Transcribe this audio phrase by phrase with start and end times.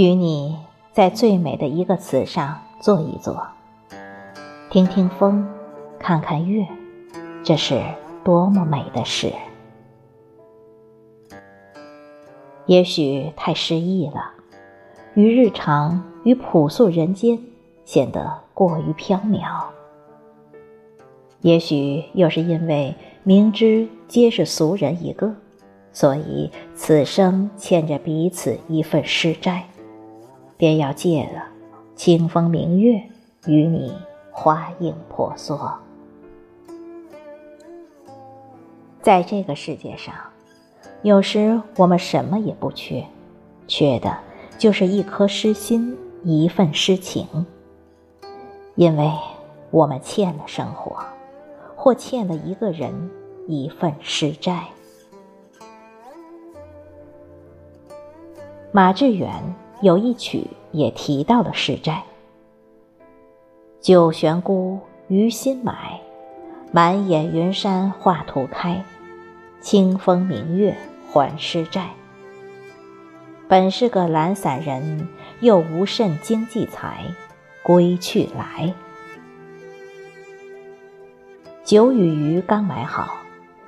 [0.00, 0.56] 与你
[0.92, 3.46] 在最美的一个词上坐一坐，
[4.70, 5.46] 听听风，
[5.98, 6.66] 看看月，
[7.44, 7.78] 这是
[8.24, 9.30] 多么美的事！
[12.64, 14.30] 也许太诗意了，
[15.12, 17.38] 于日常与朴素人间
[17.84, 19.66] 显得过于飘渺；
[21.42, 25.30] 也许又是因为明知皆是俗人一个，
[25.92, 29.66] 所以此生欠着彼此一份诗斋。
[30.60, 31.46] 便要借了
[31.96, 33.02] 清风明月，
[33.46, 33.96] 与你
[34.30, 35.72] 花影婆娑。
[39.00, 40.14] 在这个世界上，
[41.00, 43.02] 有时我们什么也不缺，
[43.66, 44.14] 缺的
[44.58, 47.26] 就是一颗诗心，一份诗情。
[48.74, 49.10] 因为
[49.70, 50.98] 我们欠了生活，
[51.74, 52.92] 或欠了一个人
[53.48, 54.64] 一份诗债。
[58.72, 59.42] 马致远。
[59.82, 62.02] 有一曲也提到了诗债
[63.80, 66.00] ：“九玄孤于心埋，
[66.72, 68.84] 满眼云山画图开，
[69.60, 70.76] 清风明月
[71.10, 71.90] 还诗债。
[73.48, 75.08] 本是个懒散人，
[75.40, 77.04] 又无甚经济才，
[77.64, 78.72] 归去来。
[81.64, 83.16] 酒与鱼刚买好，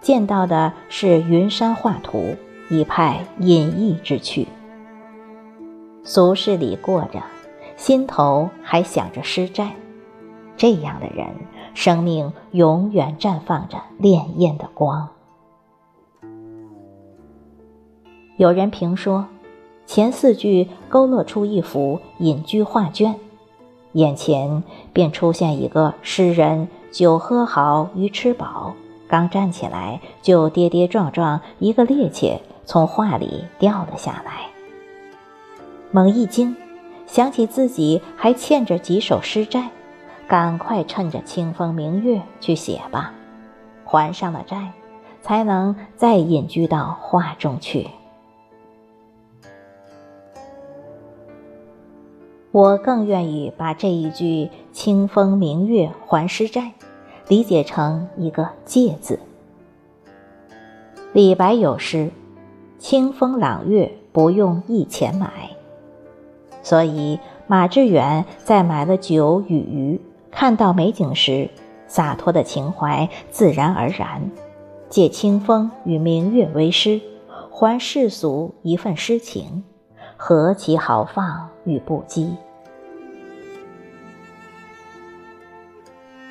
[0.00, 2.36] 见到的是云山画图，
[2.70, 4.48] 一派隐逸之趣。”
[6.08, 7.20] 俗世里过着，
[7.76, 9.74] 心头还想着诗斋，
[10.56, 11.26] 这样的人，
[11.74, 15.08] 生命永远绽放着潋滟的光。
[18.36, 19.26] 有人评说，
[19.84, 23.16] 前四句勾勒出一幅隐居画卷，
[23.94, 28.76] 眼前便出现一个诗人，酒喝好，鱼吃饱，
[29.08, 34.55] 刚站起来就跌跌撞撞，一个趔趄从画里掉了下来。
[35.96, 36.54] 猛一惊，
[37.06, 39.70] 想起自己还欠着几首诗债，
[40.28, 43.14] 赶快趁着清风明月去写吧，
[43.82, 44.72] 还上了债，
[45.22, 47.88] 才能再隐居到画中去。
[52.50, 56.72] 我更愿意把这一句“清风明月还诗债”
[57.26, 59.18] 理解成一个“借”字。
[61.14, 62.10] 李白有诗
[62.78, 65.52] ：“清风朗月不用一钱买。”
[66.66, 70.00] 所以，马致远在买了酒与鱼，
[70.32, 71.48] 看到美景时，
[71.86, 74.32] 洒脱的情怀自然而然，
[74.90, 77.00] 借清风与明月为诗，
[77.52, 79.62] 还世俗一份诗情，
[80.16, 82.30] 何其豪放与不羁！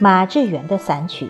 [0.00, 1.28] 马致远的散曲，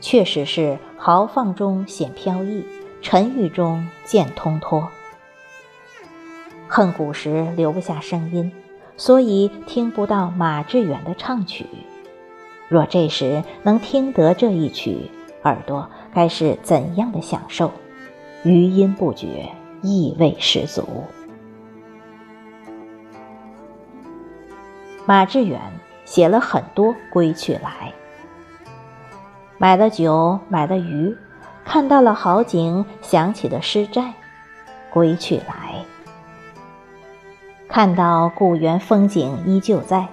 [0.00, 2.64] 确实是豪放中显飘逸，
[3.02, 4.88] 沉郁中见通脱。
[6.68, 8.52] 恨古时留不下声音，
[8.96, 11.66] 所以听不到马致远的唱曲。
[12.68, 15.10] 若这时能听得这一曲，
[15.42, 17.70] 耳朵该是怎样的享受？
[18.42, 19.48] 余音不绝，
[19.82, 21.04] 意味十足。
[25.06, 25.60] 马致远
[26.04, 27.92] 写了很多《归去来》，
[29.58, 31.14] 买了酒，买了鱼，
[31.64, 34.02] 看到了好景，想起的诗债，
[34.90, 35.42] 《归去来》。
[37.74, 40.06] 看到故园风景依旧在，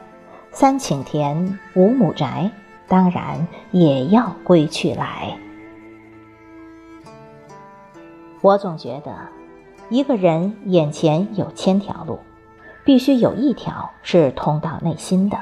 [0.49, 2.49] 三顷田五亩宅，
[2.87, 5.37] 当然也要归去来。
[8.41, 9.15] 我总觉得，
[9.89, 12.17] 一个人眼前有千条路，
[12.83, 15.37] 必须有一条是通到内心的。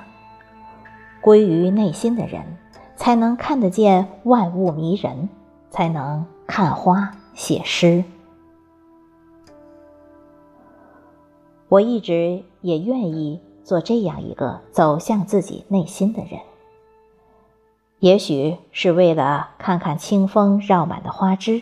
[1.22, 2.44] 归于内心的人，
[2.98, 5.30] 才能看得见万物迷人，
[5.70, 8.04] 才能看花写诗。
[11.70, 16.42] 我一直也愿意做这样一个走向自己内心的人。
[18.00, 21.62] 也许是为了看看清风绕满的花枝，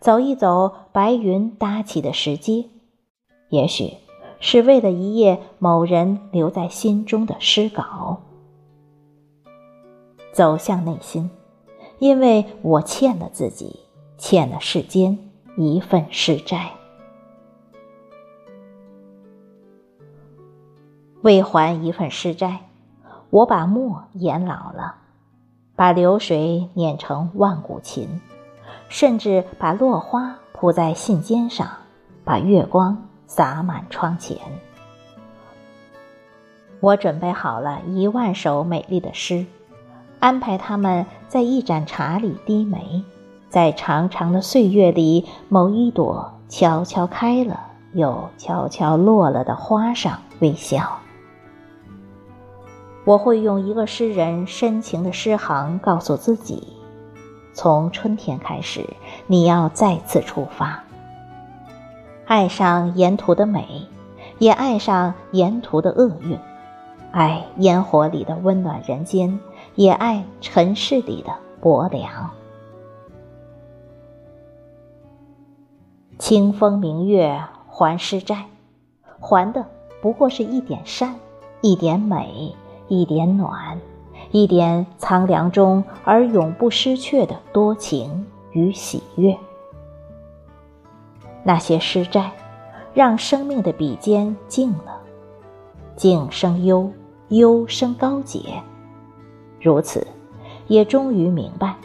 [0.00, 2.70] 走一走白云搭起的石阶；
[3.50, 3.94] 也许
[4.40, 8.22] 是为了一页某人留在心中的诗稿。
[10.32, 11.28] 走向内心，
[11.98, 13.80] 因为我欠了自己，
[14.16, 15.18] 欠了世间
[15.56, 16.77] 一份诗债。
[21.22, 22.60] 为还一份诗债，
[23.30, 24.94] 我把墨研老了，
[25.74, 28.20] 把流水碾成万古琴，
[28.88, 31.66] 甚至把落花铺在信笺上，
[32.24, 34.38] 把月光洒满窗前。
[36.80, 39.44] 我准备好了一万首美丽的诗，
[40.20, 43.02] 安排他们在一盏茶里低眉，
[43.48, 47.58] 在长长的岁月里，某一朵悄悄开了，
[47.94, 51.00] 又悄悄落了的花上微笑。
[53.08, 56.62] 我会用一个诗人深情的诗行告诉自己：
[57.54, 58.86] 从春天开始，
[59.26, 60.84] 你要再次出发，
[62.26, 63.86] 爱上沿途的美，
[64.36, 66.38] 也爱上沿途的厄运，
[67.10, 69.40] 爱烟火里的温暖人间，
[69.74, 71.32] 也爱尘世里的
[71.62, 72.28] 薄凉。
[76.18, 78.44] 清风明月还诗债，
[79.18, 79.64] 还的
[80.02, 81.14] 不过是一点善，
[81.62, 82.54] 一点美，
[82.88, 83.78] 一点暖，
[84.32, 89.36] 一点苍凉中而永不失却的多情与喜悦。
[91.44, 92.32] 那些诗债，
[92.92, 95.00] 让生命的笔尖静了，
[95.96, 96.90] 静生幽，
[97.28, 98.40] 幽生高洁。
[99.60, 100.06] 如此，
[100.66, 101.76] 也终于明白，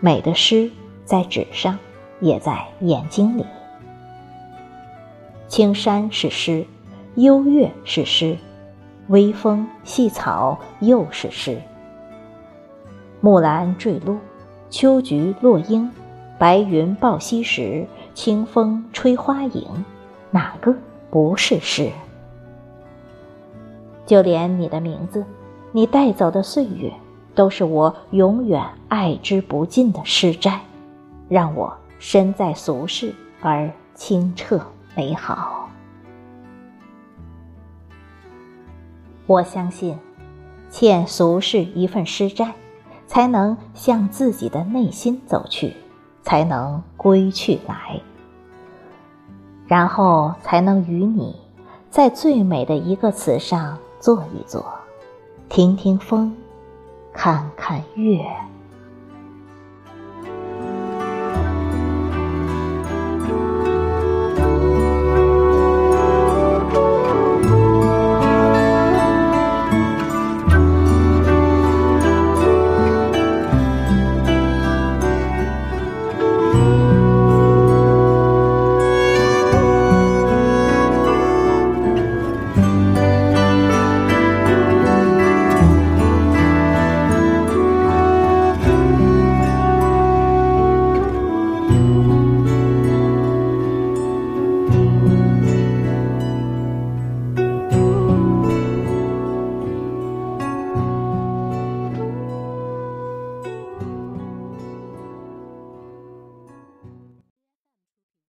[0.00, 0.70] 美的诗
[1.04, 1.78] 在纸上。
[2.22, 3.46] 也在眼睛里。
[5.48, 6.66] 青山是诗，
[7.14, 8.36] 幽月是诗，
[9.10, 11.60] 微风细草又是诗。
[13.20, 14.16] 木兰坠露，
[14.70, 15.90] 秋菊落英，
[16.38, 19.84] 白云抱溪时，清风吹花影，
[20.30, 20.74] 哪个
[21.10, 21.90] 不是诗？
[24.06, 25.24] 就连你的名字，
[25.72, 26.92] 你带走的岁月，
[27.34, 30.60] 都是我永远爱之不尽的诗斋，
[31.28, 31.76] 让我。
[32.02, 34.58] 身在俗世而清澈
[34.96, 35.59] 美好，
[39.30, 39.96] 我相信，
[40.72, 42.52] 欠俗世一份诗债，
[43.06, 45.76] 才能向自己的内心走去，
[46.24, 48.00] 才能归去来，
[49.68, 51.36] 然后才能与你，
[51.90, 54.66] 在最美的一个词上坐一坐，
[55.48, 56.36] 听听风，
[57.12, 58.26] 看看月。